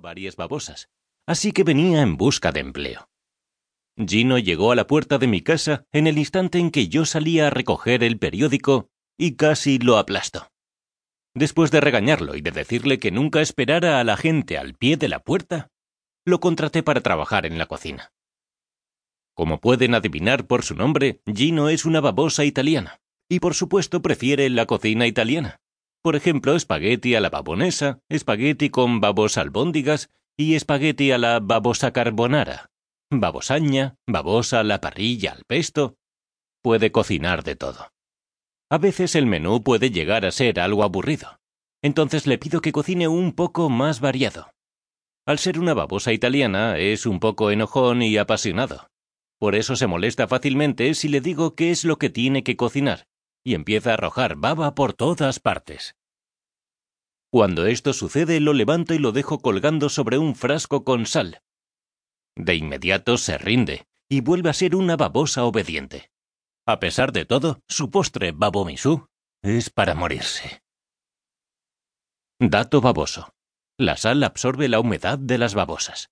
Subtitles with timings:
[0.00, 0.88] varias babosas,
[1.26, 3.08] así que venía en busca de empleo.
[3.96, 7.46] Gino llegó a la puerta de mi casa en el instante en que yo salía
[7.46, 10.52] a recoger el periódico y casi lo aplastó.
[11.34, 15.08] Después de regañarlo y de decirle que nunca esperara a la gente al pie de
[15.08, 15.70] la puerta,
[16.24, 18.12] lo contraté para trabajar en la cocina.
[19.34, 24.48] Como pueden adivinar por su nombre, Gino es una babosa italiana, y por supuesto prefiere
[24.48, 25.60] la cocina italiana.
[26.06, 31.92] Por ejemplo, espagueti a la babonesa, espagueti con babos albóndigas y espagueti a la babosa
[31.92, 32.70] carbonara,
[33.10, 35.96] babosaña, babosa a la parrilla al pesto.
[36.62, 37.90] Puede cocinar de todo.
[38.70, 41.40] A veces el menú puede llegar a ser algo aburrido.
[41.82, 44.52] Entonces le pido que cocine un poco más variado.
[45.26, 48.90] Al ser una babosa italiana, es un poco enojón y apasionado.
[49.40, 53.08] Por eso se molesta fácilmente si le digo qué es lo que tiene que cocinar,
[53.46, 55.94] y empieza a arrojar baba por todas partes.
[57.30, 61.42] Cuando esto sucede, lo levanto y lo dejo colgando sobre un frasco con sal.
[62.34, 66.10] De inmediato se rinde, y vuelve a ser una babosa obediente.
[66.66, 69.06] A pesar de todo, su postre babomisú
[69.42, 70.60] es para morirse.
[72.40, 73.32] Dato baboso.
[73.78, 76.10] La sal absorbe la humedad de las babosas.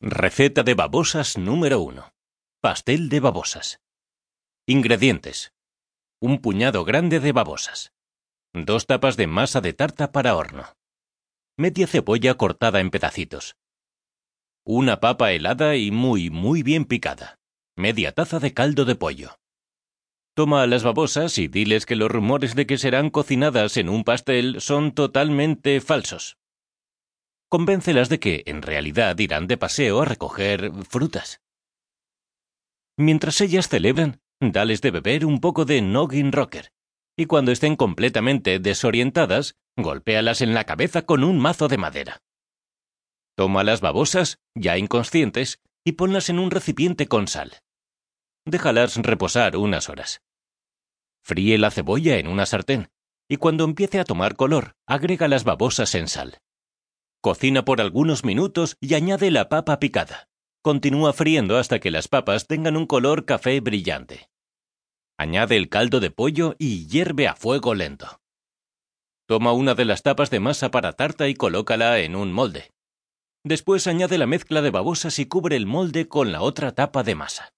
[0.00, 2.13] Receta de babosas número 1.
[2.64, 3.82] Pastel de babosas.
[4.66, 5.52] Ingredientes.
[6.18, 7.92] Un puñado grande de babosas.
[8.54, 10.64] Dos tapas de masa de tarta para horno.
[11.58, 13.56] Media cebolla cortada en pedacitos.
[14.64, 17.38] Una papa helada y muy, muy bien picada.
[17.76, 19.38] Media taza de caldo de pollo.
[20.34, 24.04] Toma a las babosas y diles que los rumores de que serán cocinadas en un
[24.04, 26.38] pastel son totalmente falsos.
[27.50, 31.43] Convéncelas de que, en realidad, irán de paseo a recoger frutas.
[32.96, 36.72] Mientras ellas celebran, dales de beber un poco de Noggin Rocker,
[37.16, 42.22] y cuando estén completamente desorientadas, golpéalas en la cabeza con un mazo de madera.
[43.36, 47.58] Toma las babosas, ya inconscientes, y ponlas en un recipiente con sal.
[48.46, 50.22] Déjalas reposar unas horas.
[51.22, 52.90] Fríe la cebolla en una sartén
[53.28, 56.38] y cuando empiece a tomar color, agrega las babosas en sal.
[57.20, 60.28] Cocina por algunos minutos y añade la papa picada.
[60.64, 64.30] Continúa friendo hasta que las papas tengan un color café brillante.
[65.18, 68.22] Añade el caldo de pollo y hierve a fuego lento.
[69.28, 72.70] Toma una de las tapas de masa para tarta y colócala en un molde.
[73.44, 77.14] Después añade la mezcla de babosas y cubre el molde con la otra tapa de
[77.14, 77.52] masa.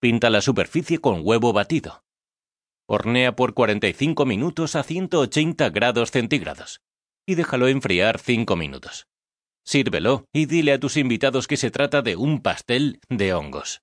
[0.00, 2.04] Pinta la superficie con huevo batido.
[2.86, 6.80] Hornea por 45 minutos a 180 grados centígrados
[7.26, 9.08] y déjalo enfriar 5 minutos.
[9.68, 13.82] Sírvelo y dile a tus invitados que se trata de un pastel de hongos.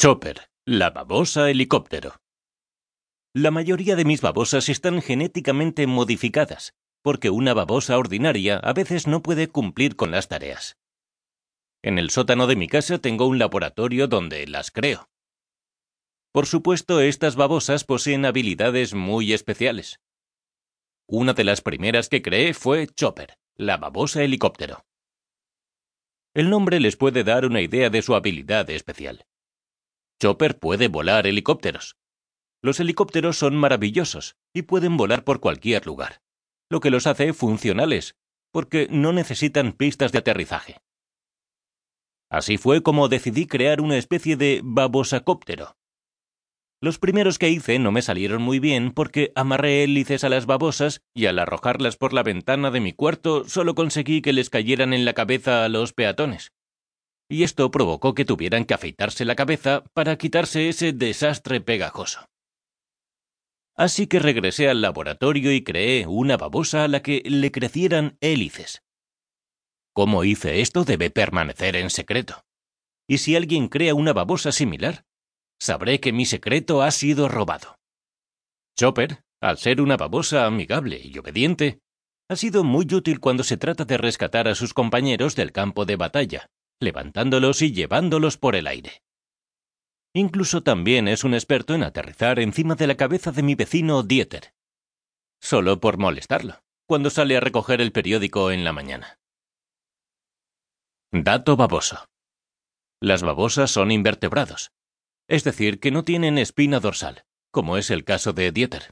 [0.00, 2.20] Chopper, la babosa helicóptero.
[3.34, 6.72] La mayoría de mis babosas están genéticamente modificadas,
[7.02, 10.76] porque una babosa ordinaria a veces no puede cumplir con las tareas.
[11.82, 15.08] En el sótano de mi casa tengo un laboratorio donde las creo.
[16.30, 19.98] Por supuesto, estas babosas poseen habilidades muy especiales.
[21.08, 24.84] Una de las primeras que creé fue Chopper, la babosa helicóptero.
[26.34, 29.24] El nombre les puede dar una idea de su habilidad especial.
[30.20, 31.96] Chopper puede volar helicópteros.
[32.60, 36.22] Los helicópteros son maravillosos y pueden volar por cualquier lugar,
[36.68, 38.16] lo que los hace funcionales,
[38.50, 40.80] porque no necesitan pistas de aterrizaje.
[42.28, 45.76] Así fue como decidí crear una especie de babosacóptero.
[46.82, 51.00] Los primeros que hice no me salieron muy bien porque amarré hélices a las babosas
[51.14, 55.06] y al arrojarlas por la ventana de mi cuarto solo conseguí que les cayeran en
[55.06, 56.52] la cabeza a los peatones.
[57.30, 62.28] Y esto provocó que tuvieran que afeitarse la cabeza para quitarse ese desastre pegajoso.
[63.74, 68.82] Así que regresé al laboratorio y creé una babosa a la que le crecieran hélices.
[69.94, 72.44] Cómo hice esto debe permanecer en secreto.
[73.08, 75.05] Y si alguien crea una babosa similar,
[75.58, 77.76] sabré que mi secreto ha sido robado.
[78.78, 81.80] Chopper, al ser una babosa amigable y obediente,
[82.28, 85.96] ha sido muy útil cuando se trata de rescatar a sus compañeros del campo de
[85.96, 86.50] batalla,
[86.80, 89.02] levantándolos y llevándolos por el aire.
[90.14, 94.54] Incluso también es un experto en aterrizar encima de la cabeza de mi vecino Dieter.
[95.40, 99.18] Solo por molestarlo, cuando sale a recoger el periódico en la mañana.
[101.12, 102.06] Dato baboso.
[103.00, 104.70] Las babosas son invertebrados,
[105.28, 108.90] es decir, que no tienen espina dorsal, como es el caso de Dieter.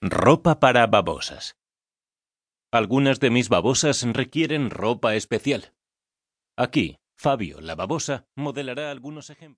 [0.00, 1.56] Ropa para babosas.
[2.72, 5.74] Algunas de mis babosas requieren ropa especial.
[6.56, 9.50] Aquí, Fabio, la babosa, modelará algunos ejemplos.